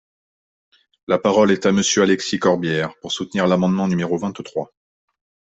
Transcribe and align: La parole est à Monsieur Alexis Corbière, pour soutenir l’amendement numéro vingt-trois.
La 1.07 1.19
parole 1.19 1.51
est 1.51 1.67
à 1.67 1.71
Monsieur 1.71 2.01
Alexis 2.01 2.39
Corbière, 2.39 2.95
pour 3.01 3.11
soutenir 3.11 3.45
l’amendement 3.45 3.87
numéro 3.87 4.17
vingt-trois. 4.17 4.71